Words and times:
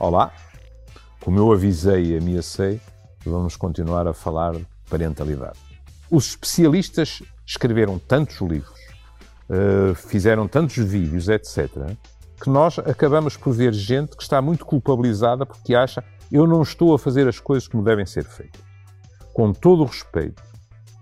Olá, 0.00 0.32
como 1.20 1.38
eu 1.38 1.52
avisei 1.52 2.14
e 2.14 2.16
ameacei, 2.16 2.80
vamos 3.22 3.54
continuar 3.54 4.08
a 4.08 4.14
falar 4.14 4.52
de 4.54 4.66
parentalidade. 4.88 5.58
Os 6.10 6.28
especialistas 6.28 7.22
escreveram 7.46 7.98
tantos 7.98 8.40
livros, 8.40 8.80
uh, 9.50 9.94
fizeram 9.94 10.48
tantos 10.48 10.78
vídeos, 10.78 11.28
etc., 11.28 11.68
que 12.42 12.48
nós 12.48 12.78
acabamos 12.78 13.36
por 13.36 13.52
ver 13.52 13.74
gente 13.74 14.16
que 14.16 14.22
está 14.22 14.40
muito 14.40 14.64
culpabilizada 14.64 15.44
porque 15.44 15.74
acha 15.74 16.02
eu 16.32 16.46
não 16.46 16.62
estou 16.62 16.94
a 16.94 16.98
fazer 16.98 17.28
as 17.28 17.38
coisas 17.38 17.68
como 17.68 17.84
devem 17.84 18.06
ser 18.06 18.24
feitas. 18.24 18.62
Com 19.34 19.52
todo 19.52 19.82
o 19.82 19.86
respeito 19.86 20.42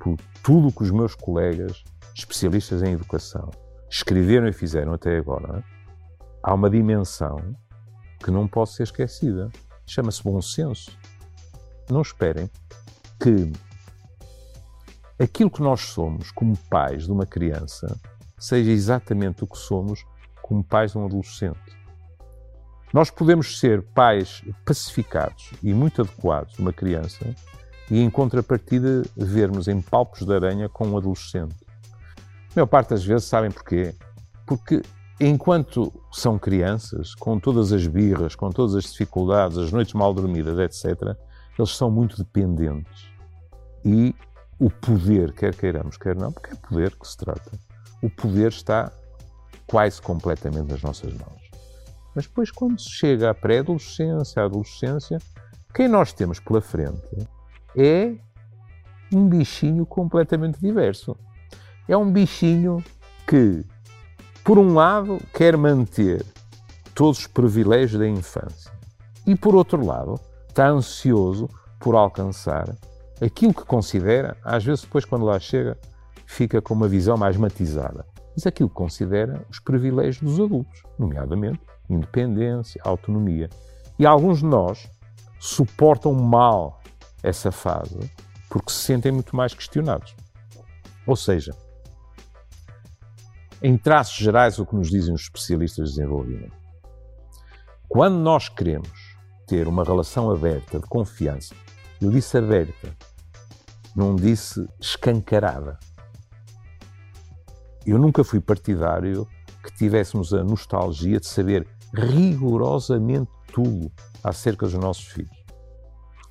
por 0.01 0.17
tudo 0.43 0.73
que 0.73 0.83
os 0.83 0.91
meus 0.91 1.15
colegas, 1.15 1.85
especialistas 2.17 2.83
em 2.83 2.95
educação, 2.95 3.49
escreveram 3.89 4.49
e 4.49 4.53
fizeram 4.53 4.93
até 4.93 5.17
agora, 5.17 5.63
há 6.43 6.53
uma 6.53 6.69
dimensão 6.69 7.55
que 8.23 8.31
não 8.31 8.47
pode 8.47 8.71
ser 8.71 8.85
esquecida. 8.85 9.51
Chama-se 9.87 10.23
bom 10.23 10.41
senso. 10.41 10.91
Não 11.91 12.03
esperem 12.03 12.51
que 13.21 13.53
aquilo 15.19 15.51
que 15.51 15.63
nós 15.63 15.81
somos 15.81 16.31
como 16.31 16.57
pais 16.69 17.05
de 17.05 17.13
uma 17.13 17.27
criança 17.27 17.99
seja 18.39 18.71
exatamente 18.71 19.43
o 19.43 19.47
que 19.47 19.59
somos 19.59 20.05
como 20.43 20.63
pais 20.63 20.93
de 20.93 20.99
um 20.99 21.07
adolescente. 21.07 21.79
Nós 22.93 23.11
podemos 23.11 23.59
ser 23.59 23.83
pais 23.83 24.43
pacificados 24.65 25.51
e 25.63 25.75
muito 25.75 26.01
adequados 26.01 26.55
de 26.55 26.61
uma 26.61 26.73
criança 26.73 27.35
e, 27.91 28.01
em 28.01 28.09
contrapartida, 28.09 29.03
vermos 29.17 29.69
em 29.69 29.81
palpos 29.83 30.25
de 30.25 30.35
aranha 30.35 30.69
com 30.69 30.89
um 30.89 30.97
adolescente. 30.97 31.57
A 32.51 32.55
maior 32.57 32.67
parte 32.67 32.91
das 32.91 33.05
vezes 33.05 33.27
sabem 33.27 33.51
porquê? 33.51 33.95
Porque 34.47 34.83
enquanto 35.21 35.93
são 36.13 36.39
crianças, 36.39 37.15
com 37.15 37.39
todas 37.39 37.73
as 37.73 37.87
birras, 37.87 38.35
com 38.35 38.51
todas 38.51 38.75
as 38.75 38.85
dificuldades, 38.85 39.59
as 39.59 39.73
noites 39.73 39.95
mal 39.95 40.15
dormidas, 40.15 40.59
etc., 40.59 41.17
eles 41.59 41.71
são 41.71 41.91
muito 41.91 42.17
dependentes. 42.17 43.09
E 43.85 44.15
o 44.59 44.71
poder, 44.71 45.33
quer 45.33 45.55
queiramos, 45.55 45.97
quer 45.97 46.17
não, 46.17 46.33
porque 46.33 46.53
é 46.53 46.57
poder 46.57 46.95
que 46.97 47.07
se 47.07 47.17
trata, 47.17 47.51
o 48.03 48.09
poder 48.09 48.49
está 48.49 48.93
quase 49.67 50.01
completamente 50.01 50.71
nas 50.71 50.83
nossas 50.83 51.13
mãos. 51.13 51.39
Mas 52.15 52.27
depois, 52.27 52.51
quando 52.51 52.81
se 52.81 52.91
chega 52.91 53.31
à 53.31 53.35
pré-adolescência, 53.35 54.43
à 54.43 54.47
adolescência, 54.47 55.19
quem 55.75 55.89
nós 55.89 56.13
temos 56.13 56.41
pela 56.41 56.61
frente 56.61 57.29
é 57.77 58.15
um 59.13 59.29
bichinho 59.29 59.87
completamente 59.87 60.61
diverso. 60.61 61.17
É 61.87 61.97
um 61.97 62.11
bichinho 62.11 62.83
que 63.27 63.65
por 64.49 64.59
um 64.59 64.73
lado, 64.73 65.21
quer 65.35 65.59
manter 65.59 66.25
todos 66.95 67.19
os 67.19 67.27
privilégios 67.27 68.01
da 68.01 68.09
infância 68.09 68.73
e, 69.27 69.37
por 69.37 69.55
outro 69.55 69.85
lado, 69.85 70.19
está 70.49 70.69
ansioso 70.69 71.51
por 71.79 71.95
alcançar 71.95 72.75
aquilo 73.21 73.53
que 73.53 73.67
considera, 73.67 74.39
às 74.43 74.65
vezes 74.65 74.85
depois 74.85 75.05
quando 75.05 75.27
lá 75.27 75.39
chega, 75.39 75.77
fica 76.25 76.63
com 76.63 76.73
uma 76.73 76.89
visão 76.89 77.15
mais 77.15 77.37
matizada, 77.37 78.07
mas 78.35 78.47
aquilo 78.47 78.71
que 78.71 78.75
considera 78.75 79.45
os 79.51 79.61
privilégios 79.61 80.23
dos 80.23 80.41
adultos, 80.41 80.83
nomeadamente 80.99 81.61
independência, 81.91 82.81
autonomia. 82.83 83.51
E 83.99 84.07
alguns 84.07 84.39
de 84.39 84.47
nós 84.47 84.91
suportam 85.39 86.15
mal 86.15 86.81
essa 87.23 87.53
fase 87.53 88.11
porque 88.49 88.73
se 88.73 88.79
sentem 88.79 89.13
muito 89.13 89.37
mais 89.37 89.53
questionados. 89.53 90.17
Ou 91.07 91.17
seja, 91.17 91.55
em 93.63 93.77
traços 93.77 94.17
gerais, 94.17 94.59
o 94.59 94.67
que 94.67 94.77
nos 94.77 94.91
dizem 94.91 95.15
os 95.15 95.23
especialistas 95.23 95.91
de 95.91 95.97
desenvolvimento. 95.97 96.57
Quando 97.89 98.17
nós 98.19 98.49
queremos 98.49 99.17
ter 99.47 99.67
uma 99.67 99.83
relação 99.83 100.31
aberta, 100.31 100.79
de 100.79 100.87
confiança, 100.87 101.55
eu 102.01 102.11
disse 102.11 102.37
aberta, 102.37 102.95
não 103.97 104.15
disse 104.15 104.67
escancarada. 104.81 105.79
Eu 107.85 107.99
nunca 107.99 108.23
fui 108.23 108.41
partidário 108.41 109.27
que 109.65 109.75
tivéssemos 109.75 110.33
a 110.33 110.45
nostalgia 110.45 111.19
de 111.19 111.27
saber 111.27 111.67
rigorosamente 111.95 113.31
tudo 113.53 113.91
acerca 114.23 114.67
dos 114.67 114.75
nossos 114.75 115.07
filhos. 115.07 115.37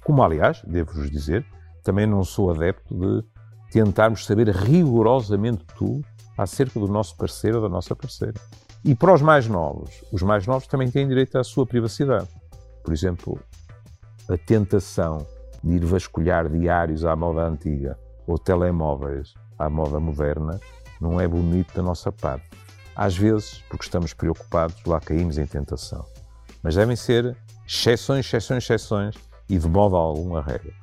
Como, 0.06 0.24
aliás, 0.24 0.62
devo-vos 0.66 1.10
dizer, 1.10 1.46
também 1.84 2.06
não 2.06 2.24
sou 2.24 2.52
adepto 2.52 2.96
de 2.96 3.26
tentarmos 3.72 4.26
saber 4.26 4.50
rigorosamente 4.50 5.66
tudo 5.76 6.06
acerca 6.38 6.80
do 6.80 6.88
nosso 6.88 7.16
parceiro 7.18 7.58
ou 7.58 7.64
da 7.64 7.70
nossa 7.70 7.96
parceira. 7.96 8.40
E 8.86 8.94
para 8.94 9.14
os 9.14 9.22
mais 9.22 9.48
novos, 9.48 10.04
os 10.12 10.22
mais 10.22 10.46
novos 10.46 10.68
também 10.68 10.90
têm 10.92 11.08
direito 11.08 11.38
à 11.38 11.44
sua 11.44 11.66
privacidade. 11.66 12.30
Por 12.84 12.94
exemplo, 12.94 13.40
a 14.30 14.38
tentação 14.38 15.26
de 15.64 15.76
ir 15.76 15.86
vasculhar 15.86 16.48
diários 16.50 17.04
à 17.04 17.16
moda 17.16 17.42
antiga 17.42 17.98
ou 18.26 18.38
telemóveis 18.38 19.34
à 19.58 19.70
moda 19.70 20.00
moderna 20.00 20.60
não 21.02 21.20
é 21.20 21.28
bonito 21.28 21.74
da 21.74 21.82
nossa 21.82 22.12
parte. 22.12 22.50
Às 22.96 23.16
vezes, 23.16 23.64
porque 23.70 23.86
estamos 23.86 24.14
preocupados, 24.14 24.76
lá 24.86 25.00
caímos 25.00 25.38
em 25.38 25.46
tentação. 25.46 26.06
Mas 26.64 26.76
devem 26.76 26.96
ser 26.96 27.36
exceções, 27.68 28.26
exceções, 28.26 28.64
exceções 28.64 29.16
e 29.50 29.58
de 29.58 29.68
modo 29.68 29.96
algum 29.96 30.36
a 30.36 30.42
regra. 30.42 30.74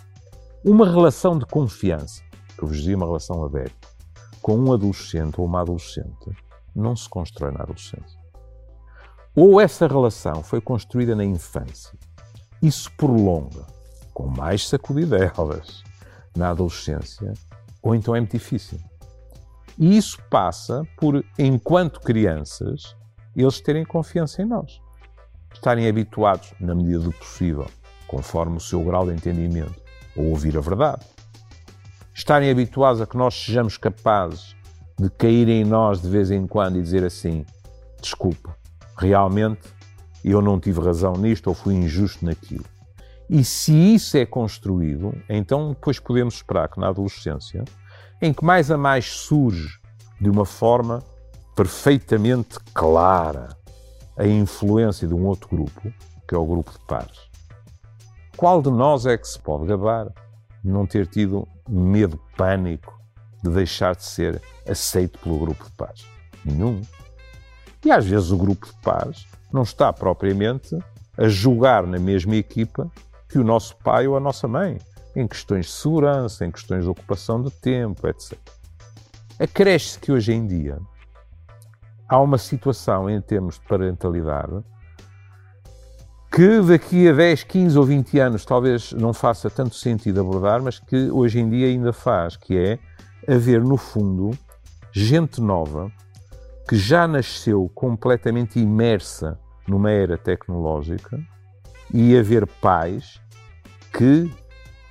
Uma 0.64 0.88
relação 0.88 1.38
de 1.38 1.44
confiança, 1.44 2.22
que 2.56 2.62
eu 2.62 2.68
vos 2.68 2.78
dizia, 2.78 2.96
uma 2.96 3.06
relação 3.06 3.44
aberta, 3.44 3.83
com 4.44 4.58
um 4.58 4.74
adolescente 4.74 5.40
ou 5.40 5.46
uma 5.46 5.62
adolescente 5.62 6.30
não 6.76 6.94
se 6.94 7.08
constrói 7.08 7.50
na 7.50 7.62
adolescência. 7.62 8.20
Ou 9.34 9.58
essa 9.58 9.86
relação 9.86 10.42
foi 10.42 10.60
construída 10.60 11.16
na 11.16 11.24
infância 11.24 11.98
e 12.60 12.70
se 12.70 12.90
prolonga 12.90 13.64
com 14.12 14.26
mais 14.26 14.68
sacudidelas 14.68 15.82
na 16.36 16.50
adolescência, 16.50 17.32
ou 17.82 17.94
então 17.94 18.14
é 18.14 18.20
muito 18.20 18.32
difícil. 18.32 18.78
E 19.78 19.96
isso 19.96 20.18
passa 20.28 20.86
por, 20.98 21.24
enquanto 21.38 21.98
crianças, 22.00 22.94
eles 23.34 23.62
terem 23.62 23.82
confiança 23.82 24.42
em 24.42 24.44
nós. 24.44 24.78
Estarem 25.54 25.88
habituados, 25.88 26.52
na 26.60 26.74
medida 26.74 26.98
do 26.98 27.12
possível, 27.12 27.66
conforme 28.06 28.58
o 28.58 28.60
seu 28.60 28.84
grau 28.84 29.06
de 29.06 29.14
entendimento, 29.14 29.82
a 30.14 30.20
ouvir 30.20 30.54
a 30.58 30.60
verdade 30.60 31.13
estarem 32.14 32.50
habituados 32.50 33.00
a 33.00 33.06
que 33.06 33.16
nós 33.16 33.34
sejamos 33.34 33.76
capazes 33.76 34.54
de 34.98 35.10
cair 35.10 35.48
em 35.48 35.64
nós 35.64 36.00
de 36.00 36.08
vez 36.08 36.30
em 36.30 36.46
quando 36.46 36.78
e 36.78 36.82
dizer 36.82 37.04
assim: 37.04 37.44
desculpa, 38.00 38.56
realmente 38.96 39.62
eu 40.24 40.40
não 40.40 40.60
tive 40.60 40.80
razão 40.80 41.14
nisto 41.14 41.48
ou 41.48 41.54
fui 41.54 41.74
injusto 41.74 42.24
naquilo. 42.24 42.64
E 43.28 43.42
se 43.42 43.72
isso 43.94 44.16
é 44.16 44.24
construído, 44.24 45.14
então 45.28 45.70
depois 45.70 45.98
podemos 45.98 46.34
esperar 46.34 46.68
que 46.68 46.78
na 46.78 46.88
adolescência, 46.88 47.64
em 48.22 48.32
que 48.32 48.44
mais 48.44 48.70
a 48.70 48.78
mais 48.78 49.06
surge 49.06 49.80
de 50.20 50.30
uma 50.30 50.44
forma 50.44 51.02
perfeitamente 51.56 52.58
clara 52.72 53.56
a 54.16 54.26
influência 54.26 55.08
de 55.08 55.14
um 55.14 55.26
outro 55.26 55.48
grupo, 55.48 55.92
que 56.28 56.34
é 56.34 56.38
o 56.38 56.46
grupo 56.46 56.70
de 56.70 56.78
pares. 56.86 57.18
Qual 58.36 58.62
de 58.62 58.70
nós 58.70 59.06
é 59.06 59.16
que 59.16 59.26
se 59.26 59.38
pode 59.38 59.66
gabar 59.66 60.12
não 60.64 60.86
ter 60.86 61.06
tido 61.06 61.46
medo, 61.68 62.18
pânico 62.36 62.98
de 63.42 63.50
deixar 63.50 63.94
de 63.94 64.04
ser 64.04 64.40
aceito 64.66 65.18
pelo 65.18 65.38
grupo 65.38 65.64
de 65.64 65.70
paz. 65.72 66.06
Nenhum. 66.44 66.80
E 67.84 67.90
às 67.90 68.06
vezes 68.06 68.30
o 68.30 68.36
grupo 68.36 68.66
de 68.66 68.72
paz 68.80 69.26
não 69.52 69.62
está 69.62 69.92
propriamente 69.92 70.76
a 71.16 71.28
julgar 71.28 71.86
na 71.86 71.98
mesma 71.98 72.34
equipa 72.36 72.90
que 73.28 73.38
o 73.38 73.44
nosso 73.44 73.76
pai 73.76 74.06
ou 74.06 74.16
a 74.16 74.20
nossa 74.20 74.48
mãe, 74.48 74.78
em 75.14 75.28
questões 75.28 75.66
de 75.66 75.72
segurança, 75.72 76.44
em 76.44 76.50
questões 76.50 76.84
de 76.84 76.90
ocupação 76.90 77.42
de 77.42 77.50
tempo, 77.50 78.08
etc. 78.08 78.38
Acresce 79.38 79.98
que 79.98 80.10
hoje 80.10 80.32
em 80.32 80.46
dia 80.46 80.78
há 82.08 82.20
uma 82.20 82.38
situação 82.38 83.08
em 83.10 83.20
termos 83.20 83.56
de 83.56 83.66
parentalidade 83.66 84.62
que 86.34 86.60
daqui 86.62 87.08
a 87.08 87.12
10, 87.12 87.44
15 87.44 87.78
ou 87.78 87.84
20 87.84 88.18
anos 88.18 88.44
talvez 88.44 88.90
não 88.92 89.14
faça 89.14 89.48
tanto 89.48 89.76
sentido 89.76 90.20
abordar, 90.20 90.60
mas 90.60 90.80
que 90.80 91.08
hoje 91.08 91.38
em 91.38 91.48
dia 91.48 91.68
ainda 91.68 91.92
faz, 91.92 92.36
que 92.36 92.58
é 92.58 92.76
haver, 93.32 93.62
no 93.62 93.76
fundo, 93.76 94.36
gente 94.90 95.40
nova 95.40 95.92
que 96.68 96.74
já 96.76 97.06
nasceu 97.06 97.70
completamente 97.72 98.58
imersa 98.58 99.38
numa 99.68 99.92
era 99.92 100.18
tecnológica 100.18 101.20
e 101.92 102.18
haver 102.18 102.48
pais 102.60 103.20
que 103.92 104.28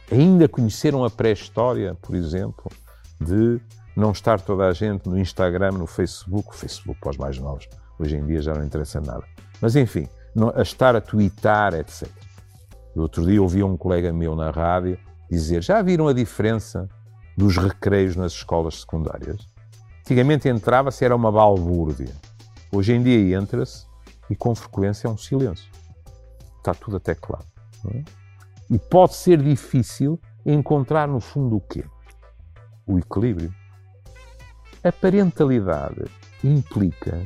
ainda 0.09 0.47
conheceram 0.47 1.03
a 1.03 1.09
pré-história, 1.09 1.93
por 1.95 2.15
exemplo, 2.15 2.71
de 3.19 3.59
não 3.97 4.11
estar 4.11 4.39
toda 4.39 4.67
a 4.67 4.71
gente 4.71 5.09
no 5.09 5.19
Instagram, 5.19 5.73
no 5.73 5.87
Facebook, 5.87 6.51
o 6.51 6.53
Facebook 6.53 7.01
para 7.01 7.09
os 7.09 7.17
mais 7.17 7.37
novos, 7.37 7.67
hoje 7.99 8.15
em 8.15 8.25
dia 8.25 8.41
já 8.41 8.53
não 8.53 8.63
interessa 8.63 9.01
nada. 9.01 9.25
Mas 9.59 9.75
enfim, 9.75 10.07
a 10.55 10.61
estar 10.61 10.95
a 10.95 11.01
twittar, 11.01 11.73
etc. 11.73 12.07
Outro 12.95 13.25
dia 13.25 13.41
ouvi 13.41 13.63
um 13.63 13.77
colega 13.77 14.11
meu 14.13 14.35
na 14.35 14.51
rádio 14.51 14.97
dizer: 15.29 15.63
Já 15.63 15.81
viram 15.81 16.07
a 16.07 16.13
diferença 16.13 16.87
dos 17.37 17.57
recreios 17.57 18.15
nas 18.15 18.33
escolas 18.33 18.81
secundárias? 18.81 19.47
Antigamente 20.01 20.49
entrava-se, 20.49 21.03
era 21.03 21.15
uma 21.15 21.31
balbúrdia. 21.31 22.13
Hoje 22.71 22.93
em 22.93 23.01
dia 23.01 23.37
entra-se 23.37 23.85
e 24.29 24.35
com 24.35 24.53
frequência 24.53 25.07
é 25.07 25.09
um 25.09 25.17
silêncio. 25.17 25.71
está 26.57 26.73
tudo 26.73 26.97
até 26.97 27.15
claro. 27.15 27.45
É? 27.93 28.03
E 28.69 28.79
pode 28.79 29.15
ser 29.15 29.41
difícil 29.41 30.19
encontrar 30.45 31.07
no 31.07 31.19
fundo 31.19 31.57
o 31.57 31.61
quê? 31.61 31.85
O 32.85 32.97
equilíbrio. 32.97 33.53
A 34.83 34.91
parentalidade 34.91 36.03
implica 36.43 37.21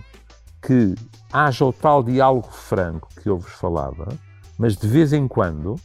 que 0.67 0.95
haja 1.31 1.63
o 1.63 1.71
tal 1.71 2.03
diálogo 2.03 2.49
franco 2.51 3.07
que 3.23 3.29
eu 3.29 3.37
vos 3.37 3.53
falava, 3.53 4.09
mas 4.57 4.75
de 4.75 4.85
vez 4.85 5.13
em 5.13 5.25
quando 5.25 5.75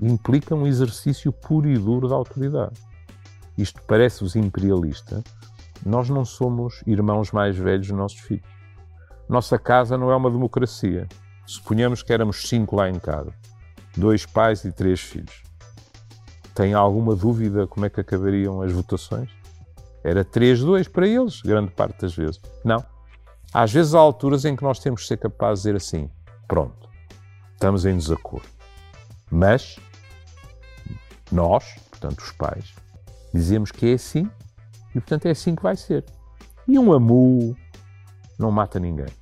implica 0.00 0.54
um 0.54 0.66
exercício 0.66 1.30
puro 1.30 1.68
e 1.68 1.76
duro 1.76 2.08
da 2.08 2.14
autoridade. 2.14 2.80
Isto 3.58 3.82
parece-vos 3.86 4.34
imperialista. 4.34 5.22
Nós 5.84 6.08
não 6.08 6.24
somos 6.24 6.82
irmãos 6.86 7.30
mais 7.30 7.58
velhos 7.58 7.88
dos 7.88 7.96
nossos 7.98 8.20
filhos. 8.20 8.46
Nossa 9.28 9.58
casa 9.58 9.98
não 9.98 10.10
é 10.10 10.16
uma 10.16 10.30
democracia. 10.30 11.06
Suponhamos 11.44 12.02
que 12.02 12.14
éramos 12.14 12.48
cinco 12.48 12.76
lá 12.76 12.88
em 12.88 12.98
casa, 12.98 13.34
dois 13.94 14.24
pais 14.24 14.64
e 14.64 14.72
três 14.72 14.98
filhos. 15.00 15.42
Tem 16.54 16.72
alguma 16.72 17.14
dúvida 17.14 17.66
como 17.66 17.84
é 17.84 17.90
que 17.90 18.00
acabariam 18.00 18.62
as 18.62 18.72
votações? 18.72 19.28
Era 20.02 20.24
3-2 20.24 20.88
para 20.88 21.06
eles, 21.06 21.42
grande 21.42 21.70
parte 21.72 22.00
das 22.00 22.16
vezes. 22.16 22.40
Não. 22.64 22.91
Às 23.52 23.70
vezes 23.72 23.94
há 23.94 23.98
alturas 23.98 24.44
em 24.44 24.56
que 24.56 24.62
nós 24.62 24.78
temos 24.78 25.02
que 25.02 25.08
ser 25.08 25.18
capazes 25.18 25.64
de 25.64 25.72
dizer 25.72 25.76
assim: 25.76 26.10
pronto, 26.48 26.88
estamos 27.52 27.84
em 27.84 27.96
desacordo. 27.96 28.48
Mas 29.30 29.78
nós, 31.30 31.74
portanto 31.90 32.20
os 32.20 32.32
pais, 32.32 32.74
dizemos 33.32 33.70
que 33.70 33.90
é 33.90 33.94
assim 33.94 34.30
e 34.90 35.00
portanto 35.00 35.26
é 35.26 35.30
assim 35.30 35.54
que 35.54 35.62
vai 35.62 35.76
ser. 35.76 36.04
E 36.66 36.78
um 36.78 36.92
amu 36.92 37.56
não 38.38 38.50
mata 38.50 38.80
ninguém. 38.80 39.12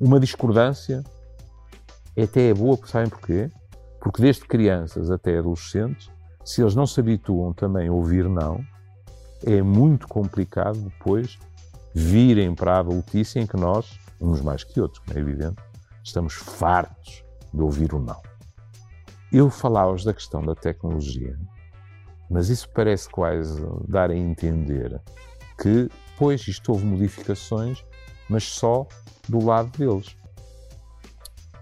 Uma 0.00 0.20
discordância 0.20 1.04
até 2.20 2.48
é 2.48 2.54
boa, 2.54 2.78
sabem 2.84 3.08
porquê? 3.08 3.50
Porque 4.00 4.22
desde 4.22 4.46
crianças 4.46 5.10
até 5.10 5.38
adolescentes, 5.38 6.10
se 6.44 6.62
eles 6.62 6.74
não 6.74 6.86
se 6.86 7.00
habituam 7.00 7.52
também 7.52 7.88
a 7.88 7.92
ouvir 7.92 8.28
não, 8.28 8.64
é 9.44 9.62
muito 9.62 10.06
complicado 10.08 10.78
depois 10.78 11.38
virem 11.94 12.54
para 12.54 12.76
a 12.76 12.80
adultice 12.80 13.38
em 13.38 13.46
que 13.46 13.56
nós, 13.56 13.98
uns 14.20 14.40
mais 14.40 14.64
que 14.64 14.80
outros, 14.80 15.02
como 15.04 15.18
é 15.18 15.20
evidente, 15.20 15.62
estamos 16.02 16.34
fartos 16.34 17.24
de 17.52 17.60
ouvir 17.60 17.94
o 17.94 18.00
não. 18.00 18.20
Eu 19.32 19.50
falava-vos 19.50 20.04
da 20.04 20.14
questão 20.14 20.42
da 20.42 20.54
tecnologia, 20.54 21.38
mas 22.28 22.48
isso 22.48 22.68
parece 22.70 23.08
quase 23.08 23.60
dar 23.88 24.10
a 24.10 24.16
entender 24.16 25.00
que, 25.60 25.88
pois, 26.16 26.46
isto 26.48 26.72
houve 26.72 26.84
modificações, 26.84 27.84
mas 28.28 28.44
só 28.44 28.86
do 29.28 29.44
lado 29.44 29.76
deles 29.76 30.16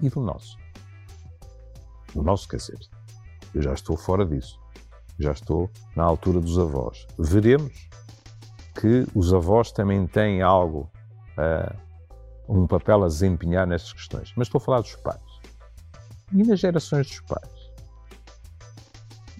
e 0.00 0.08
do 0.08 0.20
nosso. 0.20 0.56
O 2.14 2.22
nosso, 2.22 2.48
quer 2.48 2.56
dizer, 2.56 2.78
eu 3.54 3.62
já 3.62 3.72
estou 3.72 3.96
fora 3.96 4.24
disso 4.24 4.58
já 5.18 5.32
estou 5.32 5.70
na 5.96 6.04
altura 6.04 6.40
dos 6.40 6.58
avós. 6.58 7.06
Veremos 7.18 7.87
que 8.78 9.06
os 9.14 9.32
avós 9.34 9.72
também 9.72 10.06
têm 10.06 10.40
algo, 10.40 10.90
uh, 11.36 11.76
um 12.48 12.66
papel 12.66 13.04
a 13.04 13.08
desempenhar 13.08 13.66
nestas 13.66 13.92
questões. 13.92 14.32
Mas 14.36 14.46
estou 14.46 14.58
a 14.60 14.64
falar 14.64 14.80
dos 14.80 14.94
pais. 14.96 15.20
E 16.32 16.42
nas 16.44 16.60
gerações 16.60 17.06
dos 17.08 17.20
pais? 17.20 17.70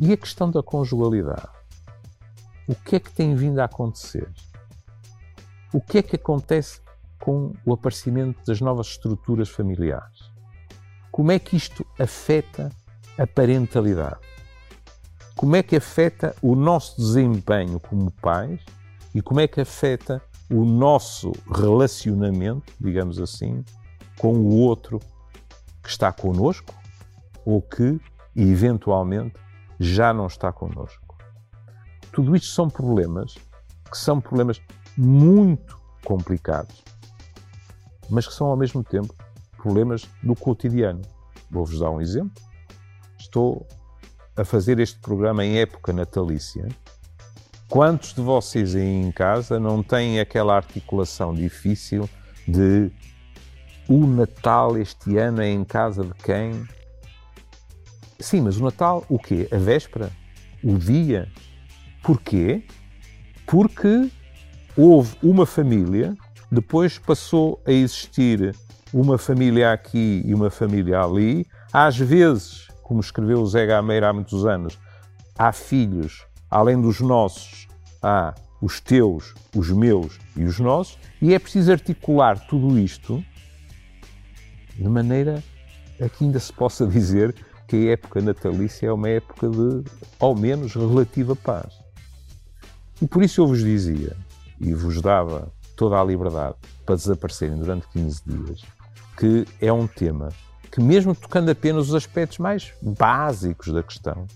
E 0.00 0.12
a 0.12 0.16
questão 0.16 0.50
da 0.50 0.62
conjugalidade? 0.62 1.48
O 2.66 2.74
que 2.74 2.96
é 2.96 3.00
que 3.00 3.12
tem 3.12 3.34
vindo 3.34 3.60
a 3.60 3.64
acontecer? 3.64 4.28
O 5.72 5.80
que 5.80 5.98
é 5.98 6.02
que 6.02 6.16
acontece 6.16 6.80
com 7.20 7.52
o 7.64 7.72
aparecimento 7.72 8.44
das 8.44 8.60
novas 8.60 8.88
estruturas 8.88 9.48
familiares? 9.48 10.30
Como 11.10 11.30
é 11.32 11.38
que 11.38 11.56
isto 11.56 11.86
afeta 11.98 12.70
a 13.18 13.26
parentalidade? 13.26 14.28
como 15.38 15.54
é 15.54 15.62
que 15.62 15.76
afeta 15.76 16.34
o 16.42 16.56
nosso 16.56 16.96
desempenho 16.96 17.78
como 17.78 18.10
pais 18.10 18.60
e 19.14 19.22
como 19.22 19.40
é 19.40 19.48
que 19.48 19.60
afeta 19.60 20.22
o 20.50 20.64
nosso 20.64 21.32
relacionamento, 21.54 22.72
digamos 22.80 23.20
assim, 23.20 23.64
com 24.18 24.34
o 24.34 24.56
outro 24.56 24.98
que 25.82 25.88
está 25.88 26.12
connosco 26.12 26.74
ou 27.44 27.62
que 27.62 28.00
eventualmente 28.34 29.34
já 29.78 30.12
não 30.12 30.26
está 30.26 30.52
connosco. 30.52 31.16
Tudo 32.12 32.34
isto 32.34 32.48
são 32.48 32.68
problemas 32.68 33.36
que 33.90 33.96
são 33.96 34.20
problemas 34.20 34.60
muito 34.96 35.78
complicados, 36.04 36.84
mas 38.10 38.26
que 38.26 38.34
são 38.34 38.48
ao 38.48 38.56
mesmo 38.56 38.82
tempo 38.82 39.14
problemas 39.56 40.08
do 40.22 40.34
cotidiano. 40.34 41.02
Vou-vos 41.50 41.80
dar 41.80 41.90
um 41.90 42.00
exemplo. 42.00 42.42
Estou 43.18 43.66
a 44.36 44.44
fazer 44.44 44.78
este 44.78 44.98
programa 45.00 45.44
em 45.44 45.58
época 45.58 45.92
natalícia, 45.92 46.68
quantos 47.68 48.14
de 48.14 48.20
vocês 48.20 48.74
aí 48.74 48.82
em 48.82 49.12
casa 49.12 49.60
não 49.60 49.82
têm 49.82 50.20
aquela 50.20 50.56
articulação 50.56 51.34
difícil 51.34 52.08
de 52.46 52.90
o 53.88 54.06
Natal 54.06 54.76
este 54.76 55.16
ano 55.16 55.42
é 55.42 55.48
em 55.48 55.64
casa 55.64 56.04
de 56.04 56.14
quem? 56.14 56.66
Sim, 58.20 58.42
mas 58.42 58.58
o 58.58 58.64
Natal, 58.64 59.04
o 59.08 59.18
quê? 59.18 59.48
A 59.52 59.56
véspera? 59.56 60.10
O 60.62 60.76
dia? 60.76 61.28
Porquê? 62.02 62.64
Porque 63.46 64.10
houve 64.76 65.16
uma 65.22 65.46
família, 65.46 66.14
depois 66.50 66.98
passou 66.98 67.62
a 67.66 67.72
existir 67.72 68.54
uma 68.92 69.18
família 69.18 69.72
aqui 69.72 70.22
e 70.24 70.34
uma 70.34 70.50
família 70.50 71.00
ali, 71.00 71.46
às 71.72 71.96
vezes 71.96 72.68
como 72.82 73.00
escreveu 73.00 73.40
o 73.40 73.46
Zé 73.46 73.66
Gameira 73.66 74.08
há 74.08 74.12
muitos 74.12 74.46
anos, 74.46 74.78
há 75.38 75.52
filhos, 75.52 76.26
além 76.50 76.80
dos 76.80 77.00
nossos, 77.00 77.68
há 78.02 78.34
os 78.60 78.80
teus, 78.80 79.34
os 79.54 79.70
meus 79.70 80.18
e 80.36 80.44
os 80.44 80.58
nossos, 80.58 80.98
e 81.20 81.34
é 81.34 81.38
preciso 81.38 81.70
articular 81.70 82.38
tudo 82.46 82.78
isto 82.78 83.24
de 84.76 84.88
maneira 84.88 85.42
a 86.00 86.08
que 86.08 86.24
ainda 86.24 86.38
se 86.38 86.52
possa 86.52 86.86
dizer 86.86 87.34
que 87.66 87.88
a 87.88 87.92
época 87.92 88.20
natalícia 88.20 88.86
é 88.86 88.92
uma 88.92 89.08
época 89.08 89.48
de, 89.48 89.84
ao 90.18 90.34
menos, 90.34 90.74
relativa 90.74 91.36
paz. 91.36 91.74
E 93.02 93.06
por 93.06 93.22
isso 93.22 93.40
eu 93.40 93.46
vos 93.46 93.60
dizia, 93.60 94.16
e 94.60 94.72
vos 94.72 95.00
dava 95.02 95.52
toda 95.76 96.00
a 96.00 96.04
liberdade 96.04 96.56
para 96.84 96.96
desaparecerem 96.96 97.58
durante 97.58 97.86
15 97.88 98.22
dias, 98.26 98.62
que 99.16 99.44
é 99.60 99.72
um 99.72 99.86
tema 99.86 100.30
que, 100.70 100.80
mesmo 100.80 101.14
tocando 101.14 101.50
apenas 101.50 101.88
os 101.88 101.94
aspectos 101.94 102.38
mais 102.38 102.72
básicos 102.82 103.72
da 103.72 103.82
questão, 103.82 104.26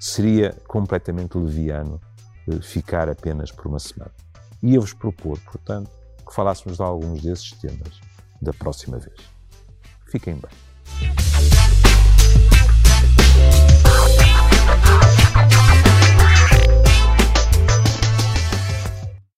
seria 0.00 0.56
completamente 0.66 1.36
leviano 1.36 2.00
eh, 2.48 2.60
ficar 2.62 3.08
apenas 3.08 3.52
por 3.52 3.66
uma 3.66 3.78
semana. 3.78 4.10
Ia-vos 4.62 4.94
propor, 4.94 5.38
portanto, 5.40 5.90
que 6.26 6.34
falássemos 6.34 6.78
de 6.78 6.82
alguns 6.82 7.22
desses 7.22 7.52
temas 7.52 8.00
da 8.40 8.52
próxima 8.52 8.98
vez. 8.98 9.18
Fiquem 10.06 10.34
bem. 10.34 10.69